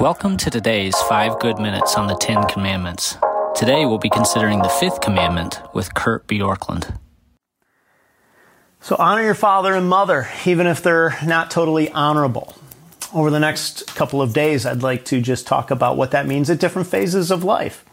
[0.00, 3.16] Welcome to today's 5 Good Minutes on the Ten Commandments.
[3.56, 6.96] Today we'll be considering the fifth commandment with Kurt Bjorklund.
[8.80, 12.54] So honor your father and mother, even if they're not totally honorable.
[13.12, 16.48] Over the next couple of days, I'd like to just talk about what that means
[16.48, 17.84] at different phases of life.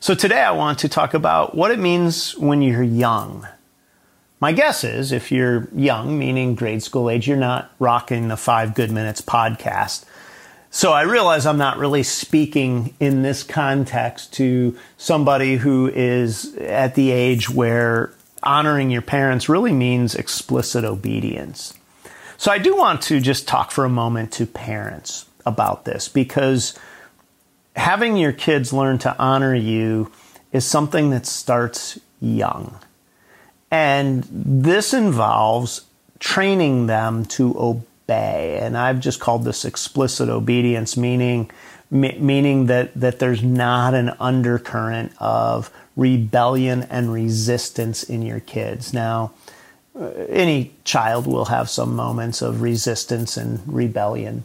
[0.00, 3.48] So today I want to talk about what it means when you're young.
[4.38, 8.74] My guess is if you're young, meaning grade school age, you're not rocking the Five
[8.74, 10.04] Good Minutes podcast.
[10.70, 16.94] So I realize I'm not really speaking in this context to somebody who is at
[16.94, 18.12] the age where
[18.42, 21.74] honoring your parents really means explicit obedience.
[22.36, 26.78] So I do want to just talk for a moment to parents about this because
[27.74, 30.12] having your kids learn to honor you
[30.52, 32.78] is something that starts young.
[33.70, 35.82] And this involves
[36.20, 37.87] training them to obey.
[38.10, 41.50] And I've just called this explicit obedience, meaning
[41.90, 48.92] meaning that, that there's not an undercurrent of rebellion and resistance in your kids.
[48.92, 49.32] Now,
[49.98, 54.44] uh, any child will have some moments of resistance and rebellion.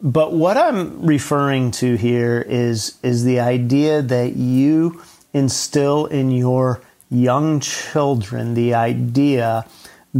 [0.00, 5.02] But what I'm referring to here is, is the idea that you
[5.32, 9.66] instill in your young children the idea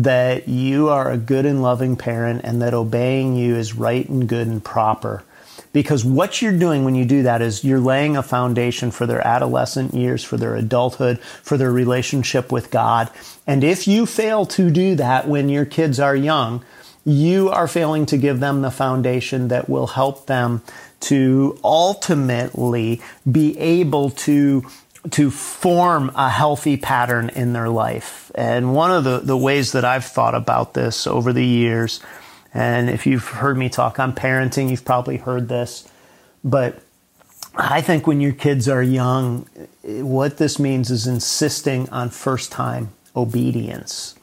[0.02, 4.28] that you are a good and loving parent and that obeying you is right and
[4.28, 5.24] good and proper.
[5.72, 9.26] Because what you're doing when you do that is you're laying a foundation for their
[9.26, 13.10] adolescent years, for their adulthood, for their relationship with God.
[13.46, 16.62] And if you fail to do that when your kids are young,
[17.04, 20.62] you are failing to give them the foundation that will help them
[21.00, 24.66] to ultimately be able to
[25.10, 28.30] to form a healthy pattern in their life.
[28.34, 32.00] And one of the, the ways that I've thought about this over the years
[32.56, 35.86] and if you've heard me talk on parenting, you've probably heard this.
[36.42, 36.80] But
[37.54, 39.46] I think when your kids are young,
[39.82, 44.14] what this means is insisting on first time obedience.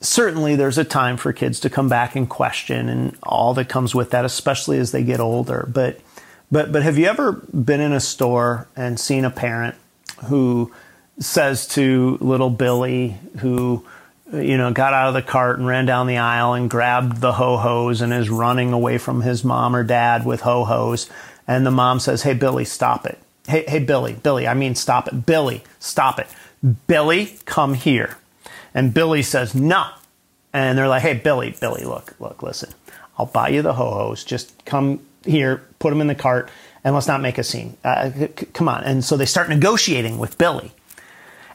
[0.00, 3.94] Certainly, there's a time for kids to come back and question and all that comes
[3.94, 5.68] with that, especially as they get older.
[5.70, 6.00] But,
[6.50, 9.74] but, but have you ever been in a store and seen a parent
[10.26, 10.72] who
[11.18, 13.84] says to little Billy, who
[14.32, 17.32] you know, got out of the cart and ran down the aisle and grabbed the
[17.32, 21.08] ho hos and is running away from his mom or dad with ho hos.
[21.46, 23.18] And the mom says, Hey, Billy, stop it.
[23.46, 25.26] Hey, hey, Billy, Billy, I mean, stop it.
[25.26, 26.26] Billy, stop it.
[26.88, 28.16] Billy, come here.
[28.74, 29.86] And Billy says, No.
[30.52, 32.72] And they're like, Hey, Billy, Billy, look, look, listen,
[33.18, 34.24] I'll buy you the ho hos.
[34.24, 36.50] Just come here, put them in the cart,
[36.84, 37.76] and let's not make a scene.
[37.84, 38.84] Uh, c- come on.
[38.84, 40.72] And so they start negotiating with Billy.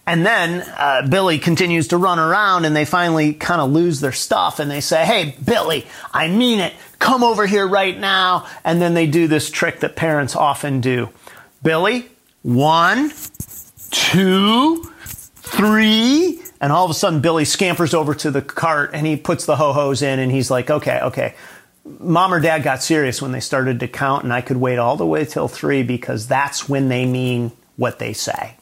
[0.07, 4.11] And then uh, Billy continues to run around and they finally kind of lose their
[4.11, 6.73] stuff and they say, Hey, Billy, I mean it.
[6.99, 8.47] Come over here right now.
[8.63, 11.09] And then they do this trick that parents often do.
[11.63, 12.09] Billy,
[12.41, 13.11] one,
[13.91, 14.83] two,
[15.35, 16.41] three.
[16.59, 19.55] And all of a sudden, Billy scampers over to the cart and he puts the
[19.55, 21.35] ho hos in and he's like, Okay, okay.
[21.83, 24.97] Mom or dad got serious when they started to count, and I could wait all
[24.97, 28.55] the way till three because that's when they mean what they say.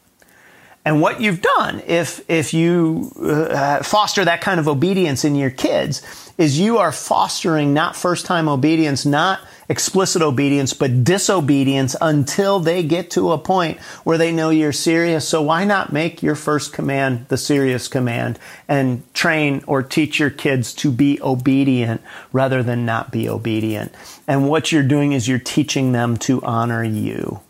[0.86, 5.50] And what you've done, if if you uh, foster that kind of obedience in your
[5.50, 6.02] kids,
[6.38, 12.82] is you are fostering not first time obedience, not explicit obedience, but disobedience until they
[12.82, 15.28] get to a point where they know you're serious.
[15.28, 20.32] So why not make your first command the serious command and train or teach your
[20.32, 22.02] kids to be obedient
[22.32, 23.94] rather than not be obedient?
[24.28, 27.42] And what you're doing is you're teaching them to honor you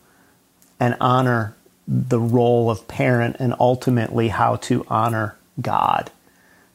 [0.79, 1.55] and honor
[1.91, 6.11] the role of parent and ultimately how to honor God.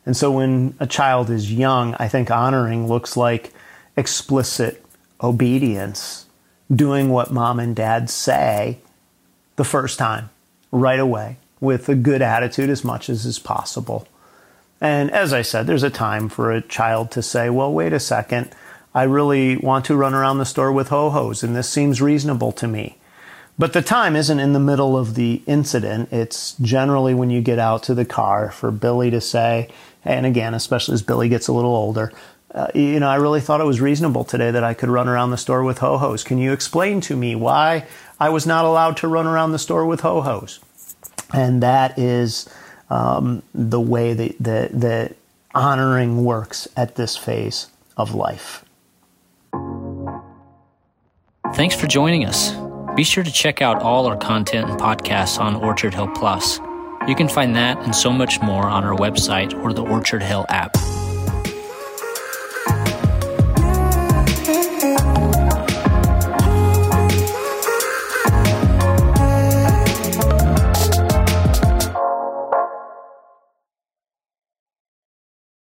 [0.05, 3.53] And so when a child is young, I think honoring looks like
[3.97, 4.85] explicit
[5.23, 6.27] obedience,
[6.75, 8.79] doing what mom and dad say
[9.55, 10.31] the first time,
[10.73, 14.09] right away, with a good attitude as much as is possible.
[14.81, 18.01] And as I said, there's a time for a child to say, well, wait a
[18.01, 18.51] second,
[18.93, 22.51] I really want to run around the store with ho hos, and this seems reasonable
[22.53, 22.99] to me.
[23.59, 26.13] But the time isn't in the middle of the incident.
[26.13, 29.69] It's generally when you get out to the car for Billy to say,
[30.05, 32.13] and again, especially as Billy gets a little older,
[32.55, 35.31] uh, you know, I really thought it was reasonable today that I could run around
[35.31, 36.23] the store with ho hos.
[36.23, 37.87] Can you explain to me why
[38.21, 40.61] I was not allowed to run around the store with ho hos?
[41.33, 42.49] And that is
[42.91, 45.17] um, the way that, that, that
[45.53, 48.65] honoring works at this phase of life.
[51.55, 52.64] Thanks for joining us.
[52.95, 56.61] Be sure to check out all our content and podcasts on Orchard Hill Plus.
[57.09, 60.47] You can find that and so much more on our website or the Orchard Hill
[60.49, 60.77] app.